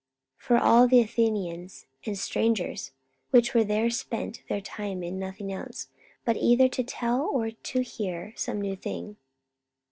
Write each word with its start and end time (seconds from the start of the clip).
44:017:021 0.41 0.47
(For 0.47 0.57
all 0.57 0.87
the 0.87 0.99
Athenians 0.99 1.85
and 2.07 2.17
strangers 2.17 2.91
which 3.29 3.53
were 3.53 3.63
there 3.63 3.91
spent 3.91 4.41
their 4.49 4.59
time 4.59 5.03
in 5.03 5.19
nothing 5.19 5.53
else, 5.53 5.89
but 6.25 6.37
either 6.37 6.67
to 6.69 6.81
tell, 6.83 7.21
or 7.31 7.51
to 7.51 7.81
hear 7.83 8.33
some 8.35 8.59
new 8.59 8.75
thing.) 8.75 9.17